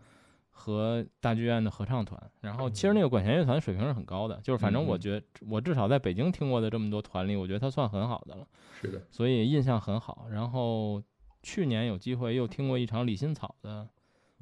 [0.63, 2.17] 和大剧院的合唱团。
[2.39, 8.47] 然后其实那个管弦乐团水平是很高的，就是反正我觉得我至少在北京听过的这么多团里，我觉得它算很好的了。
[8.79, 10.27] 是的，所以印象很好。
[10.31, 11.03] 然后
[11.41, 13.89] 去年有机会又听过一场李新草的，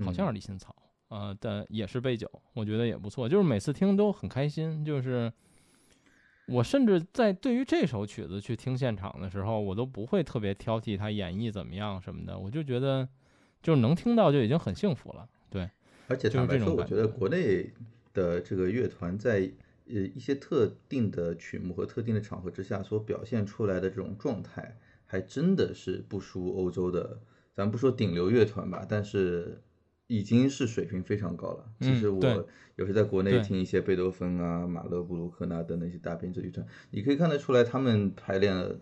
[0.06, 0.76] 好像是李新草
[1.08, 3.28] 呃，但也是背酒，我觉得也不错。
[3.28, 5.34] 就是每次听都很开心，就是。
[6.48, 13.08] 我甚至在对于这首曲子去听现场的时候，我都不会特别挑剔他演绎怎么样什么的，我就觉得
[13.62, 15.30] 就是能听到就已经很幸福了。
[15.50, 15.70] 对，
[16.12, 17.72] 而且坦白说，我觉得国内
[18.14, 19.52] 的这个乐团在
[19.88, 27.20] 呃一些特定的曲目和特定的场合之下所表现出来的这种状态，还真的是不输欧洲的。
[27.54, 29.62] 咱不说顶流乐团吧，但是。
[30.08, 31.72] 已经是水平非常高了。
[31.80, 32.46] 其实我
[32.76, 38.78] 有时在国内听一些贝多芬啊、马勒、布鲁克纳的那些大编制乐团，你可以看得出来他们排练了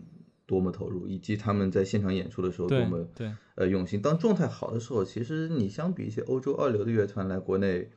[0.50, 3.06] 多么投入，以及他们在现场演出的时候多么
[3.54, 4.02] 呃用心。
[4.02, 7.88] 当状态好的时候，其实你相比一些欧洲二流的乐团来国内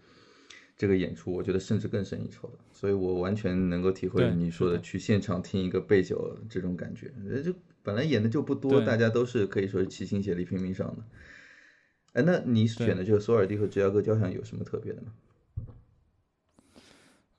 [0.78, 2.60] 这个演出，我觉得甚至更胜一筹的。
[2.72, 7.12] 所以我完全能够体会你说的去现场听一个背酒这种感觉。
[7.44, 7.52] 就
[7.82, 11.04] 本来演的就不多，大家都是可以说是齐心协力拼命上的。
[12.14, 15.08] 哎，那你选的这个索尔蒂和芝加哥交响有什么特别的吗？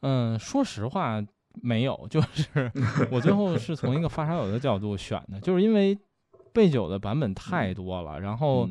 [0.01, 1.25] 嗯，说实话
[1.63, 2.71] 没有， 就是
[3.11, 5.97] 我最后是从一个发烧友的角度选的，就是因为
[6.53, 8.69] 背九的版本太多了，然后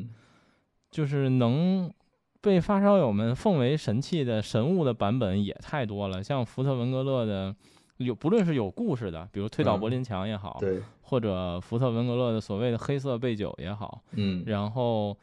[0.90, 1.92] 就是能
[2.40, 7.54] 被发烧友们奉为神器的神物的版本也太多了，像福特文格勒的
[7.96, 15.16] 有，不论是有故事的，比如推倒柏林墙也好，对，或者福特文格勒的所谓的黑色贝九也好，嗯，然后。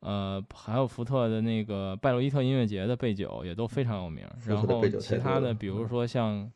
[0.00, 4.24] 呃，还有福特的那个拜洛伊特音乐节的背九也都非常有名。
[4.46, 6.48] 然后其他的，比如说像，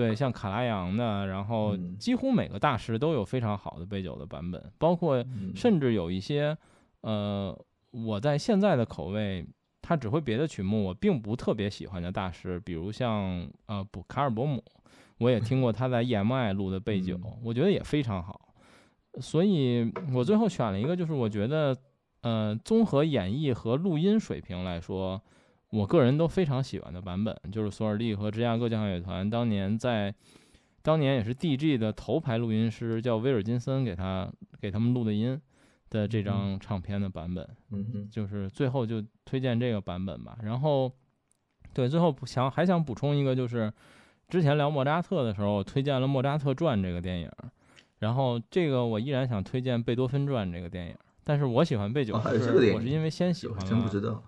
[0.00, 5.24] 对，像卡拉扬的，然后几乎每个大师都有非常好的杯酒的版本，包括
[5.54, 6.56] 甚至有一些，
[7.02, 7.56] 呃，
[7.90, 9.46] 我在现在的口味，
[9.82, 14.64] 他指挥别的曲目我并不特别喜欢的大师，比如像呃布卡尔伯姆，
[15.18, 18.54] 我也听过他在 EMI 录的 杯酒，我觉得也非常好。
[19.20, 21.76] 所以我最后选了一个，就是我觉得。
[22.22, 25.18] 呃，综合演绎和录音水平来说，
[25.70, 30.14] 我个人都非常喜欢的版本，就是索尔利和芝加哥交响乐团当年在，
[30.82, 35.40] 当年也是 DG 的头牌录音师叫威尔金森给他给他们录的音
[35.88, 40.36] 的这张唱片的版本，嗯就是最后就推荐这个版本吧。
[40.42, 40.92] 然后，
[41.72, 43.72] 对，最后想还想补充一个，就是
[44.28, 47.30] 之前聊莫扎特的时候推荐了《莫扎特传》这个电影，
[47.98, 50.96] 然后这个我依然想推荐《贝多芬传》这个电影。
[51.22, 54.22] 但是我喜欢贝九，是我是因为先喜欢了，真不知道。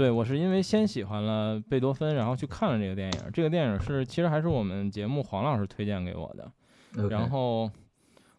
[0.00, 3.20] 对，我是因为先喜欢了贝多芬，然后去看了这个电影。
[3.34, 6.50] 这个电影是其实还是我们节目黄老师推荐给我的。
[7.10, 7.70] 然后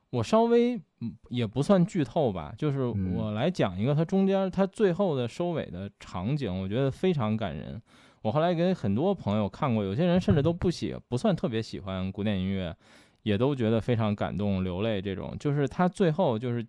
[0.09, 0.81] 我稍微
[1.29, 7.79] 也不算剧透吧，就是我来讲一个它中间它最后的收尾的场景，我觉得非常感人。
[8.23, 12.75] 我后来给很多朋友看过，有些人甚至都不喜不算特别喜欢古典音乐，
[13.21, 14.99] 也都觉得非常感动流泪。
[14.99, 16.65] 这种就是他最后就是。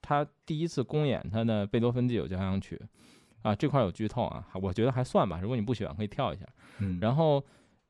[0.00, 2.80] 他第一次公演他的贝多芬第九交响曲，
[3.42, 5.38] 啊，这块有剧透啊，我觉得还算吧。
[5.40, 6.44] 如果你不喜欢，可以跳一下。
[6.80, 7.42] 嗯，然后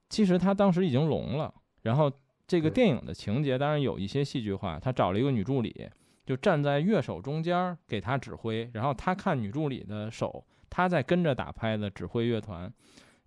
[0.08, 2.10] 其实他当时已经聋了，然后
[2.46, 5.88] 这个电影的情节当然有一些戏剧化，他找了一个女助理，
[6.24, 12.72] 就站在乐手中间给他指挥，然后他看女助理的手，他在跟着打拍子指挥乐团，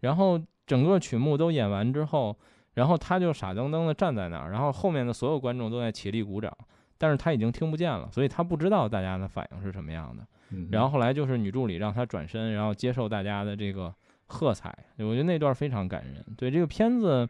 [0.02, 2.38] 然后整个曲目都演完之后，
[2.76, 6.56] 然后他就傻瞪瞪的站在那儿，然后后面的所有观众都在起立鼓掌。
[6.98, 10.24] 但是他已经听不见了，所以他不知道大家的反应是什么样的。
[10.72, 13.94] 然后后来就是女助理让他转身，然后接受大家的这个
[14.26, 14.76] 喝彩。
[14.98, 16.26] 我觉得那段非常感人。
[16.38, 17.28] 对这个片子，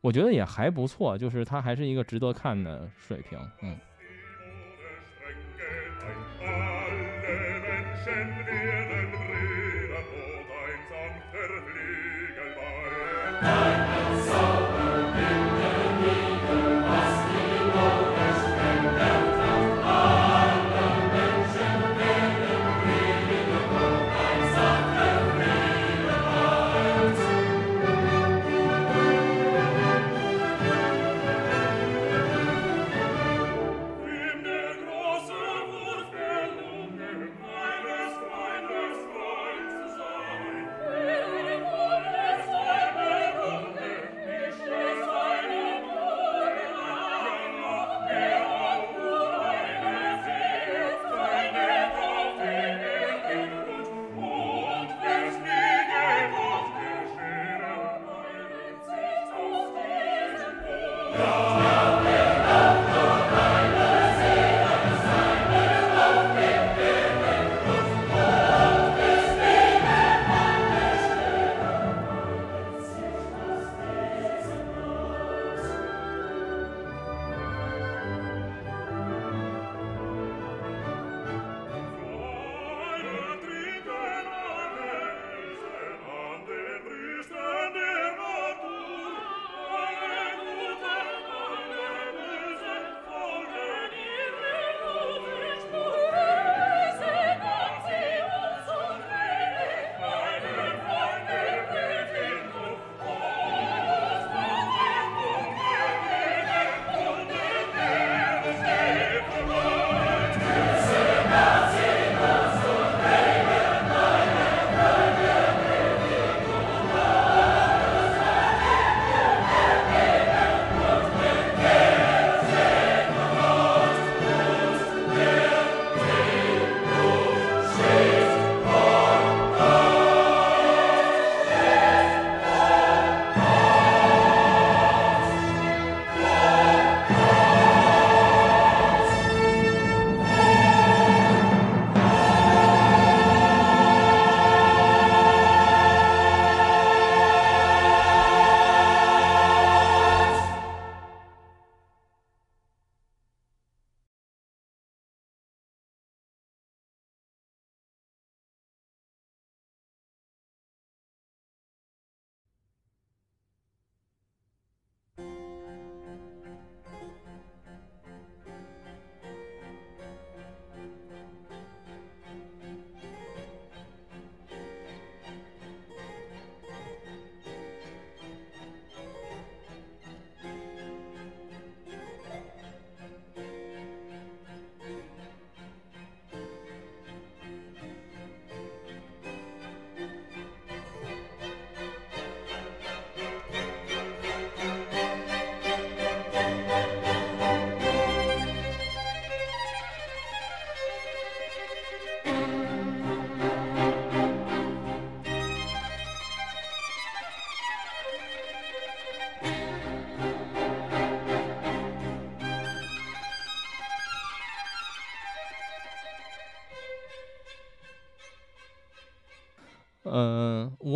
[0.00, 3.38] 我觉得也还不错，就是它还是一个值得看的水平。
[3.62, 3.78] 嗯。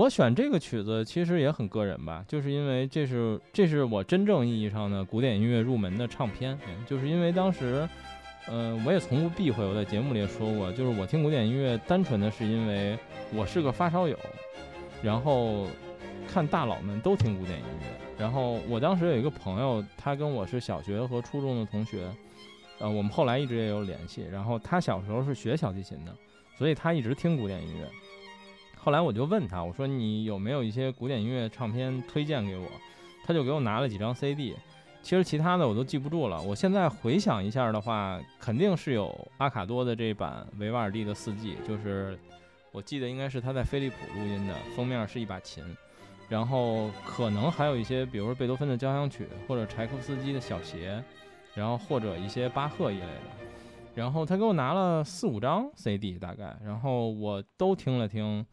[0.03, 7.88] 我选这个曲子其实也很个人吧，就是因为这是这是我真正意义上的古典音乐入门的唱片，就是因为当时，
[8.48, 12.98] 嗯，我也从不避讳，我在节目里也说过，就是我听古典音乐单纯的是因为
[13.32, 14.18] 我是个发烧友，
[15.05, 15.68] 然后
[16.26, 17.86] 看大佬们都听古典音乐，
[18.18, 22.11] 然后我当时有一个朋友，他跟我是小学和初中的同学，
[22.80, 26.12] 呃，我们后来一直也有联系，然后他小时候是学小提琴的，
[26.59, 27.88] 所以他一直听古典音乐。
[28.85, 32.66] 后来我就问他，我说你有没有一些古典音乐唱片推荐给我？
[33.24, 34.57] 他就给我拿了几张 CD。
[35.03, 36.43] 其实其他的我都记不住了。
[36.43, 42.18] 我现在回想一下的话，肯定是有阿卡多的这版维瓦尔第的四季，就是
[42.72, 45.64] 我记得应该是他在飞利浦录音的，封面是一把琴。
[46.28, 51.01] 然后可能还有一些，比如说贝多芬的交响曲，或者柴可夫斯基的小协，
[51.55, 53.20] 然后或者一些巴赫一类的。
[53.95, 58.45] 然后他给我拿了四五张 CD 大概，然后我都听了听。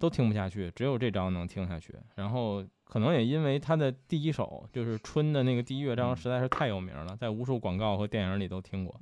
[0.00, 1.94] 都听不下去，只有这张能听下去。
[2.14, 8.98] 然后可能也因为他的第一首就是春的那个第一乐章实在是太有名了，在无数广告和电影里都听过。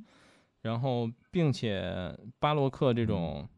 [0.62, 3.48] 然后并且巴洛克这种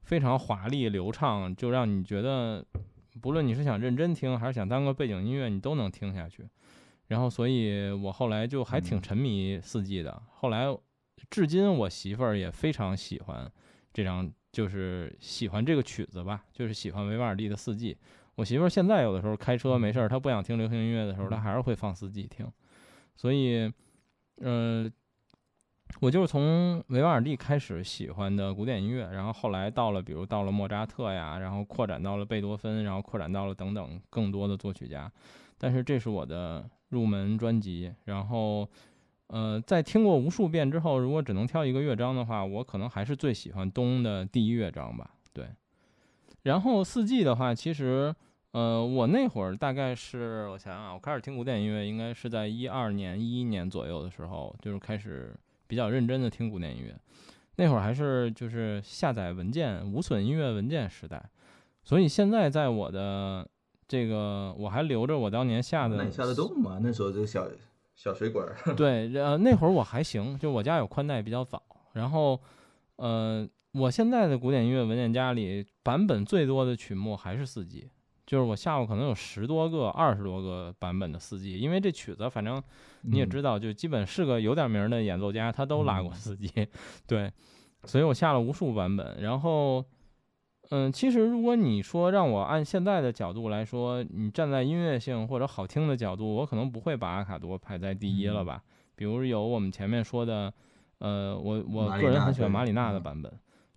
[0.00, 2.64] 非常华丽流畅，就让你觉得
[3.20, 6.48] 不论你是想认真听还是想当个背景音乐，你都能听下去。
[7.08, 10.22] 然后所以我后来就还挺沉迷四季的。
[10.30, 10.74] 后来
[11.28, 13.52] 至今我媳妇儿也非常喜欢
[13.92, 14.32] 这张。
[14.52, 17.94] 就是喜欢这个曲子吧，就是喜欢维瓦尔第的《四季》。
[18.34, 22.46] 我媳妇儿现在有的时候开车没事儿，她不想听流行音乐的时候，她还是会放《四季》听。
[23.16, 23.72] 所以，
[24.42, 24.86] 呃，
[26.00, 35.10] 我就是从维瓦尔第开始喜欢的古典音乐，然后后来到了，比如到了莫扎特呀，然后扩展到了贝多芬，然后扩展到了等等更多的作曲家。
[35.56, 38.68] 但是这是我的入门专辑，然后。
[39.32, 45.10] 呃，在听过无数遍之后，如果只能挑一个乐章的话，我可能还是最喜欢冬的第一乐章吧。
[45.32, 45.48] 对，
[46.42, 48.14] 然后四季的话，其实，
[48.50, 55.34] 呃，我那会儿大概是我想想啊，我开始听古典音乐应该是在一二年、一一年左右的时候，就是开始
[55.66, 56.94] 比较认真的听古典音乐。
[57.56, 61.24] 那会儿还是就是下载文件、无损音乐文件时代，
[61.82, 63.48] 所以现在在我的
[63.88, 65.96] 这个我还留着我当年下的。
[65.96, 66.78] 那你下得动吗？
[66.82, 67.48] 那时候这个小。
[67.94, 71.62] 小水管儿， 对，呃，那会儿我还行，就我家有宽带比较早。
[71.92, 72.40] 然后，
[72.96, 77.88] 呃，我现在的古典音乐文件夹里版本最多的曲目还是四季，
[78.26, 82.62] 就是我下午可能有十多个、二十多个版本的四季，因为这曲子反正
[83.02, 86.50] 你也知道，就基本是个有点名的演奏家，他都拉过四季，
[87.06, 87.30] 对，
[87.84, 89.84] 所以我下了无数版本，然后。
[90.74, 98.62] 嗯，其实如果你说让我按现在的角度来说，你站在音乐性或者好听的角度，我可能不会把阿卡多排在第一了吧？
[98.96, 100.50] 比如有我们前面说的，
[100.96, 103.30] 呃，我我个人很喜欢马里纳的版本，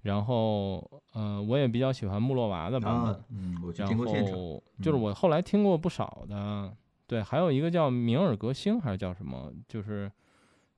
[0.03, 6.71] 然后呃，我也比较喜欢穆洛娃的版本，嗯，然后就是我后来听过不少的，
[7.07, 10.09] 对，还有一个叫明尔格星还是叫什么，就是。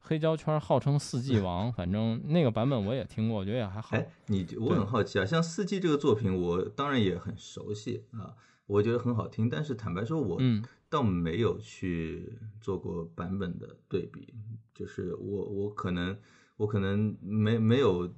[0.07, 3.89] 黑胶圈号称四季王，反正那个版本我也听过，我觉得也还好。
[3.97, 8.33] 哎，你我很好奇啊，像四季这个作品，我当然也很熟悉啊，
[8.67, 9.49] 我觉得很好听。
[9.49, 10.41] 但是坦白说，我
[10.89, 14.33] 倒没有去做过版本的对比，
[14.73, 16.17] 就是我我可能
[16.55, 18.09] 我可能没没有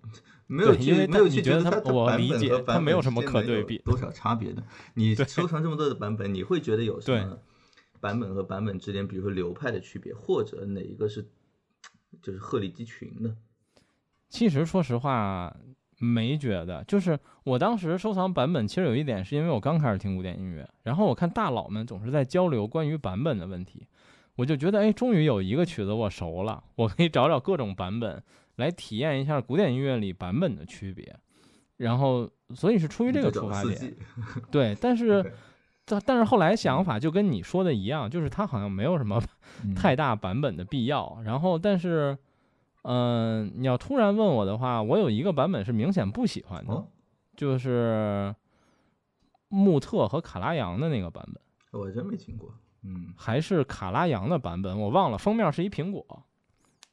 [0.45, 4.61] 没有去没有去觉得它我理解它没有什么可对比多少差别的。
[4.93, 7.39] 你收藏这么多的版本，你会觉得有什么
[7.99, 11.27] 版本和版本之间，比如说流派的区别，或者哪一个是？
[12.21, 13.35] 就是鹤立鸡群的。
[14.29, 15.55] 其实说实话，
[15.97, 16.83] 没觉得。
[16.83, 23.87] 就是我当时收藏版本，其实有一点是因为我刚开始听古典音乐，然后我看大佬们总是在交流关于版本的问题，
[24.35, 28.21] 我就觉得，哎，终于有一个曲子我熟了，我可以找找各种版本
[28.55, 31.15] 来体验一下古典音乐里版本的区别。
[31.77, 33.95] 然后，所以是出于这个出发点。
[34.51, 35.33] 对，但是。
[35.89, 39.19] 但但是后来想法就跟你说的一样，就是它好像没有什么
[39.75, 41.17] 太大版本的必要。
[41.25, 42.15] 然后，但是，
[42.83, 46.85] 嗯，你要突然问我的话，我有一个版本是明显不喜欢的，
[47.35, 48.35] 就是
[49.47, 51.81] 穆特和卡拉扬的那个版本。
[51.81, 56.05] 我真没听过，嗯，还是卡拉扬的版本，我忘了，封面是一苹果。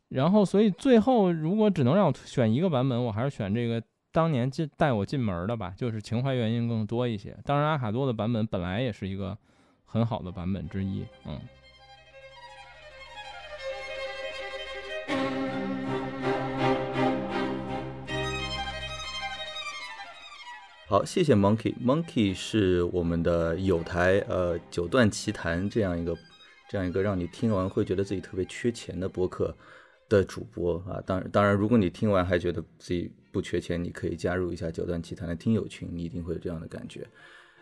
[0.09, 3.83] 然后，所以最后如果只能让我选一个版本，我还是选这个。
[4.17, 7.37] 当年进带我进门的吧，就是情怀原因更多一些。
[7.45, 9.37] 当然，阿卡多的版本本来也是一个
[9.85, 11.05] 很好的版本之一。
[11.27, 11.39] 嗯。
[20.89, 21.75] 好，谢谢 Monkey。
[21.85, 26.17] Monkey 是我们的有台呃九段奇谈这样一个
[26.71, 29.55] 这样一个让你听完会觉得自己特别缺钱的播客。
[30.09, 31.03] 的主播啊。
[31.05, 37.07] 当然，当然，如果你听完还觉得自己不缺钱，你可以加入一下九段奇谈的听友群，你一定会有这样的感觉。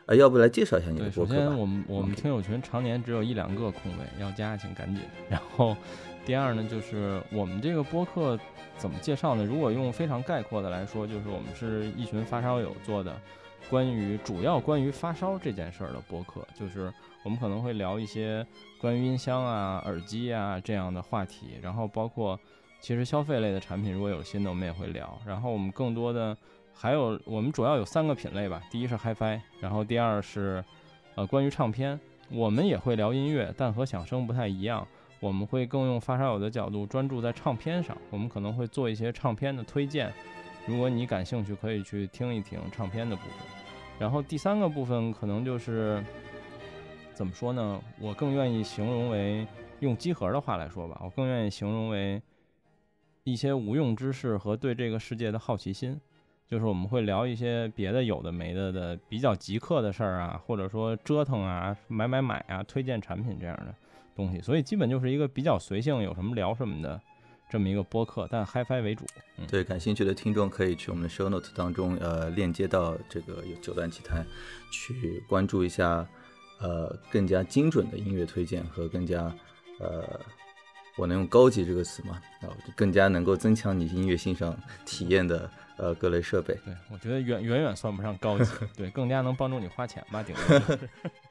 [0.06, 1.36] 啊，要不来介绍一下你的博客吧？
[1.36, 5.02] 首先，我们我们听友群常年只有一两个空位，要加请赶紧。
[5.30, 5.74] 然后，
[6.26, 8.38] 第二呢，就是我们这个播客
[8.76, 9.42] 怎么介绍呢？
[9.44, 13.18] 如果用非常概括的来说，就是我们是一群发烧友做的，
[13.70, 16.46] 关于主要关于发烧这件事儿的播客。
[16.54, 16.92] 就是
[17.24, 18.46] 我们可能会聊一些
[18.78, 22.38] 关于音箱啊、耳机啊这样的话题，然后包括
[22.84, 25.18] 其实消费类的产品，如果有新的，我们也会聊。
[25.24, 26.36] 然后我们更多的。
[26.74, 28.60] 还有，我们主要有三个品类吧。
[28.70, 30.62] 第一是 HiFi，然后第二是，
[31.14, 31.98] 呃，关于唱片，
[32.30, 34.86] 我们也会聊音乐，但和响声不太一样。
[35.18, 37.96] 我们会更用发烧友的角度，专注在唱片上。
[38.10, 40.12] 我们可能会做一些唱片的推荐，
[40.66, 43.32] 如果你感兴趣，可以去听一听唱片的部分。
[43.98, 46.04] 然后第三个部分可能就是，
[47.14, 47.80] 怎么说呢？
[47.98, 49.46] 我更愿意形容为，
[49.80, 52.20] 用机核的话来说吧，我更愿意形容为
[53.24, 56.00] 一些无用知识和对这个世界的好奇心。
[56.46, 63.74] 就是我们会聊一些别的有的没的的比较极客的事儿啊，或者说折腾啊、买买买啊、推荐产品这样的
[64.14, 67.00] 东西，所以基本就是一个比较随性，有什么聊什么的
[67.50, 69.06] 这么一个播客，但 HiFi 为主。
[69.48, 74.24] 对，感兴趣的听众可以去我们的 Show Note 当中，呃，链接到这个有九段奇谈，
[74.70, 76.06] 去关注一下，
[76.60, 79.34] 呃，更加精准的音乐推荐和更加，
[79.80, 80.20] 呃，
[80.96, 82.20] 我能用高级这个词吗？
[82.42, 85.50] 啊，更加能够增强你音乐欣赏体验的。
[85.76, 90.78] 呃，各类设备，对我觉得远远远算不上高级， 对，更加能帮助你花钱吧，顶多。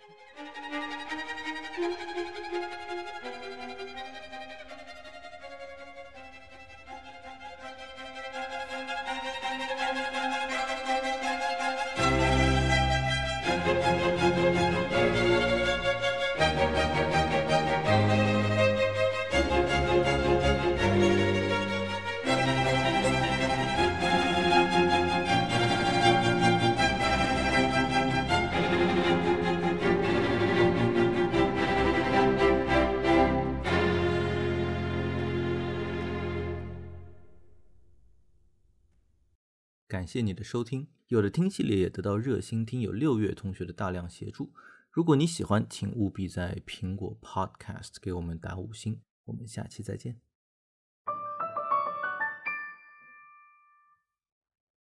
[40.44, 44.52] 收听，有的听系列也得到热心听友六月同学的大量协助。
[44.92, 49.00] 如果你喜欢，请务必在苹果 Podcast 给我们打五星。
[49.26, 50.33] 我们下期再见。